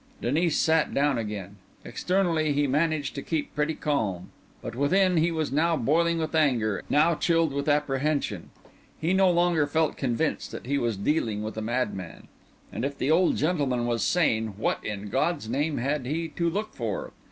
Denis 0.19 0.57
sat 0.57 0.95
down 0.95 1.19
again. 1.19 1.57
Externally 1.85 2.53
he 2.53 2.65
managed 2.65 3.13
to 3.13 3.21
keep 3.21 3.53
pretty 3.53 3.75
calm; 3.75 4.31
but 4.59 4.73
within, 4.75 5.17
he 5.17 5.29
was 5.29 5.51
now 5.51 5.77
boiling 5.77 6.17
with 6.17 6.33
anger, 6.33 6.81
now 6.89 7.13
chilled 7.13 7.53
with 7.53 7.69
apprehension. 7.69 8.49
He 8.99 9.13
no 9.13 9.29
longer 9.29 9.67
felt 9.67 9.97
convinced 9.97 10.49
that 10.53 10.65
he 10.65 10.79
was 10.79 10.97
dealing 10.97 11.43
with 11.43 11.55
a 11.55 11.61
madman. 11.61 12.29
And 12.73 12.83
if 12.83 12.97
the 12.97 13.11
old 13.11 13.35
gentleman 13.37 13.85
was 13.85 14.01
sane, 14.03 14.55
what, 14.57 14.83
in 14.83 15.09
God's 15.09 15.47
name, 15.47 15.77
had 15.77 16.07
he 16.07 16.29
to 16.29 16.49
look 16.49 16.73
for? 16.73 17.11